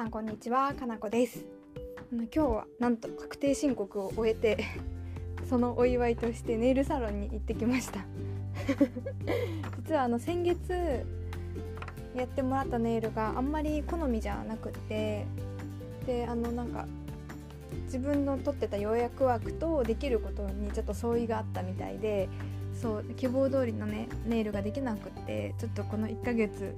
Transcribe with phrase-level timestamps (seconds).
[0.00, 0.72] さんこんにちは。
[0.72, 1.44] かなこです。
[2.10, 4.56] 今日はなんと確定申告を終えて
[5.46, 8.00] そのお祝いとしてネイルサロンに行ってきました。
[9.76, 11.04] 実はあの先月
[12.14, 15.26] やってもらったネイルがあんまり好みじゃなくって
[16.06, 16.86] であのなんか
[17.84, 22.30] 自分の取ってた予約枠とできることにちょっと相違があったみたいで
[22.72, 26.74] そう希望通りのねネイルができなくってちょっとこの1ヶ月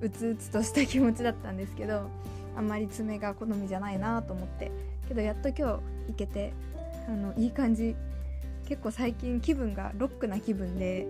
[0.00, 2.08] うつうつとした気持ちだったんですけど
[2.56, 4.70] あんまり爪が好みじゃないなと思って。
[5.08, 5.80] けどやっと今日行
[6.16, 6.52] けて
[7.08, 7.96] あのいい感じ。
[8.66, 11.06] 結構最近気分がロックな気分で。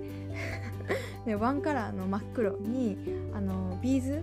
[1.26, 2.98] でワンカラーの真っ黒に
[3.34, 4.22] あのビーズ？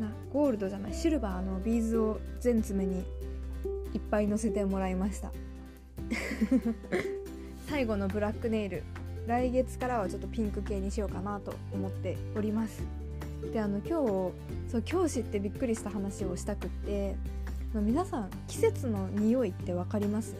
[0.00, 0.94] なゴールドじゃない。
[0.94, 3.04] シルバーのビーズを全爪に
[3.94, 5.30] いっぱい乗せてもらいました。
[7.68, 8.82] 最後のブラックネイル。
[9.26, 13.01] 来月からはちょっとピンク系にしようかなと思っております。
[13.50, 13.90] であの今日
[14.70, 17.16] そう今日知ってびっくりした話をしたくって
[17.74, 20.36] 皆さん季節の匂いって分かります？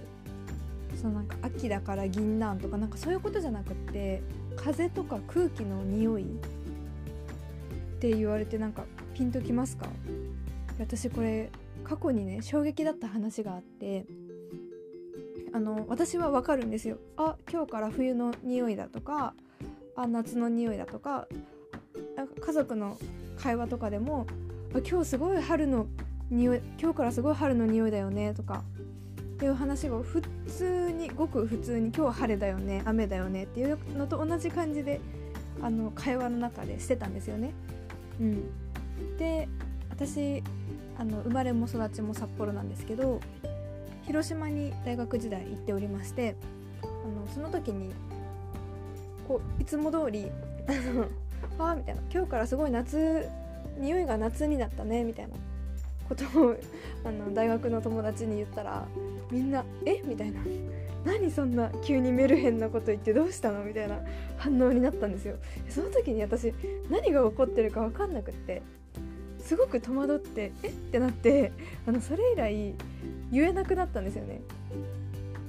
[1.00, 4.22] そのなんか秋だから銀杏とかなんかそういうことじゃなくって
[4.56, 6.26] 風とか空気の匂いっ
[7.98, 9.86] て言われてなんかピンときますか？
[10.78, 11.50] 私これ
[11.84, 14.04] 過去にね衝撃だった話があって
[15.52, 16.98] あの私はわかるんですよ。
[17.16, 19.34] あ今日から冬の匂いだとか
[19.96, 21.26] あ夏の匂いだとか
[22.26, 22.98] 家族の
[23.38, 24.26] 会話とかでも
[24.88, 25.86] 今日すごい春の
[26.30, 28.62] 匂い今日からすごい春の匂いだよねとか
[29.20, 35.00] っていう話を普通にごく普通に今日は晴れだよね雨だよねっていうのと同じ感じで
[35.60, 37.52] あの会話の中でしてたんですよね。
[38.20, 39.48] うん、で
[39.90, 40.42] 私
[40.98, 43.20] あの生まれも育ちも札幌なんですけど
[44.06, 46.36] 広島に大学時代行っておりまして
[46.82, 47.92] あのその時に
[49.26, 50.30] こういつも通り
[51.58, 53.28] 「あ」みたいな「今日からすごい夏
[53.78, 55.34] 匂いが夏になったね」みたいな
[56.08, 56.56] ことを
[57.04, 58.86] あの大学の友達に言ったら
[59.30, 60.02] みんな「え？
[60.04, 60.40] みたいな
[61.04, 63.98] 「何そんな急にメルヘンなこと言ってどうしたの?」みたいな
[64.36, 65.36] 反応になったんですよ。
[65.68, 66.52] その時に私
[66.90, 68.62] 何が起こってるか分かんなくって
[69.38, 70.68] すごく戸惑って「え？
[70.68, 71.52] っ?」てなって
[71.86, 72.74] あのそれ以来
[73.30, 74.40] 言えなくなったんですよね。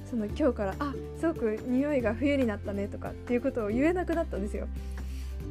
[0.08, 4.68] その今日から「あすごく匂いが冬になったね」とかっていうことを言えなくなったんですよ。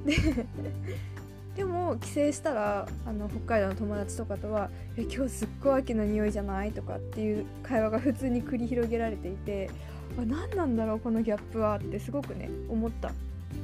[0.05, 0.15] で
[1.55, 9.69] でも帰省したらあの北海道の友達とかとは「え今日すっごい秋の匂いじゃない?」とかっていう会話が普通に繰り広げられていて
[10.17, 11.77] あ何なんだろうこのギャップは？
[11.77, 13.11] ってすごくね思った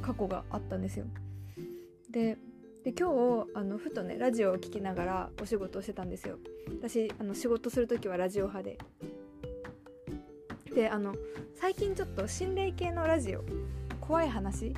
[0.02, 1.06] 過去があったんですよ。
[2.10, 2.38] で
[2.84, 3.10] で今
[3.44, 6.38] 日あのふとねラジオを聴きながらお仕事をしてたんですよ。
[6.80, 8.78] 私あの仕事する時はラジオ派で。
[10.74, 11.14] であの
[11.56, 13.44] 最近ちょっと心霊系のラジオ
[14.00, 14.72] 怖い話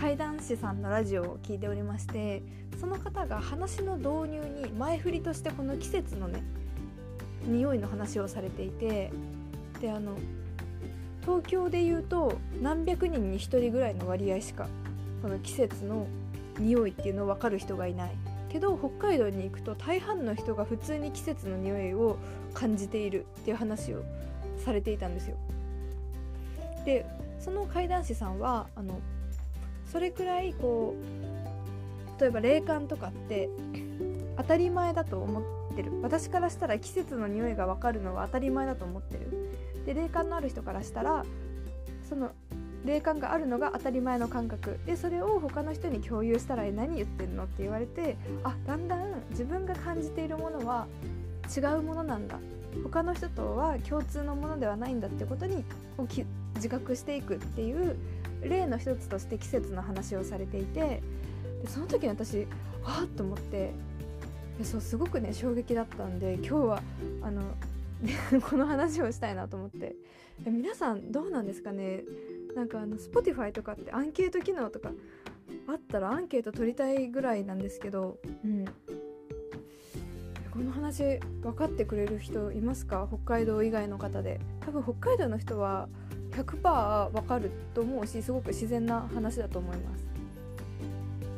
[0.00, 2.40] 怪談師さんのラジオを聞いておりまして
[2.80, 6.44] その方が話の導入に前振りとしてこの季節のね
[7.44, 9.10] 匂いの話をされていて
[9.80, 10.16] であの
[11.22, 14.68] 東京でいうと何百人に1人ぐらいの割合しか
[15.20, 16.06] この季節の
[16.60, 18.12] 匂いっていうのを分かる人がいない
[18.50, 22.18] けど北海道に行くと大半の人が普通に季節の匂いを
[22.54, 24.04] 感じているっていう話を
[24.64, 25.36] されていたんですよ。
[26.84, 27.04] で
[27.40, 29.00] その怪談師さんはあの
[29.90, 33.48] それくらいこう例えば霊感とかって
[34.36, 35.42] 当たり前だと思っ
[35.76, 35.92] てる。
[36.02, 39.52] 私からしたら季節の匂いが分かるのは当たり前だと思ってる。
[39.86, 41.24] で霊感のある人からしたら
[42.08, 42.30] その
[42.84, 44.78] 霊感があるのが当たり前の感覚。
[44.86, 50.86] でそれを他の人に共有したら「何言ってんの?」って言われてあだんだん自分が感じているものは
[51.56, 52.38] 違うものなんだ。
[52.82, 55.64] 他の人とは共通のものではないんだってことに
[56.56, 57.96] 自覚していくっていう
[58.42, 61.02] 例の一つとして季節の話をされていて
[61.62, 62.46] でその時に私
[62.84, 63.72] あっと思って
[64.62, 66.82] そうすごくね衝撃だったんで今日は
[67.22, 67.42] あの
[68.48, 69.96] この話をしたいなと思って
[70.46, 72.04] 皆さんどうなんですかね？
[72.54, 74.90] なんかあの Spotify とかってアンケート機能とか
[75.66, 78.64] あったらアンケート取りたいぐらいなんですけど、うん、
[80.58, 83.06] この話分かってくれる人いますか？
[83.08, 84.40] 北海道以外の方で。
[84.58, 85.88] 多分北海道の人は
[86.32, 90.04] 100%分かると思うしすごく自然な話だと思います。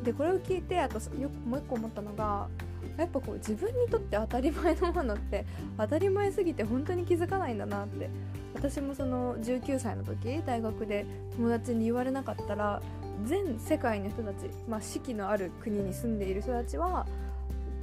[0.05, 2.49] でこれを聞いてあとよくもう一個思ったのが
[2.97, 5.45] やっぱこう自分にとって当たり前のものって
[5.77, 8.09] 当たり前すぎて本当に気づかないんだなって。
[8.55, 11.05] 私もその19歳の時大学で
[11.37, 12.81] 友達に言われなかったら
[13.27, 17.07] 全世界の人たち、まあ、四季のある国に住んでいる人たちは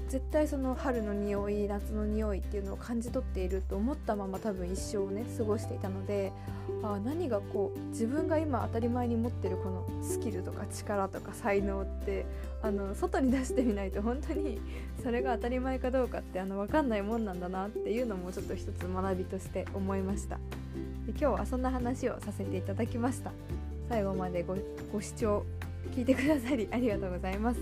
[0.09, 6.31] 絶対その春の匂い夏の匂いっていうのを感じ取っていると思ったまま多分一生をね過ごしていたので
[6.81, 12.25] あ何がこう自分が今当たり前に持ってるこのスキルとか力とか才能って
[12.61, 14.59] あの外に出してみないと本当に
[15.03, 20.37] それが当たり前かどうかってあの分かんないもんなんだなっていうのもちょっと一つ学びとして思いました。
[21.05, 23.31] で今日はそんな話をさせていただきました。
[23.89, 24.55] 最後までご
[24.91, 25.43] ご視聴
[25.91, 27.59] 聞いてくださりありがとうございます。